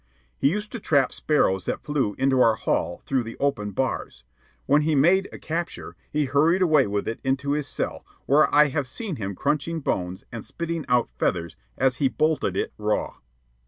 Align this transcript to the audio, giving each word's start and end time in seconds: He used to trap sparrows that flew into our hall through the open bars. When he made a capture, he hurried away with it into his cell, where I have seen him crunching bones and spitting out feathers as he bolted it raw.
He 0.35 0.49
used 0.49 0.71
to 0.71 0.79
trap 0.79 1.13
sparrows 1.13 1.65
that 1.65 1.83
flew 1.83 2.13
into 2.17 2.41
our 2.41 2.55
hall 2.55 3.03
through 3.05 3.21
the 3.21 3.37
open 3.37 3.69
bars. 3.69 4.23
When 4.65 4.81
he 4.81 4.95
made 4.95 5.29
a 5.31 5.37
capture, 5.37 5.95
he 6.09 6.25
hurried 6.25 6.63
away 6.63 6.87
with 6.87 7.07
it 7.07 7.19
into 7.23 7.51
his 7.51 7.67
cell, 7.67 8.03
where 8.25 8.47
I 8.51 8.69
have 8.69 8.87
seen 8.87 9.17
him 9.17 9.35
crunching 9.35 9.79
bones 9.79 10.23
and 10.31 10.43
spitting 10.43 10.85
out 10.89 11.11
feathers 11.19 11.55
as 11.77 11.97
he 11.97 12.07
bolted 12.07 12.57
it 12.57 12.73
raw. 12.79 13.17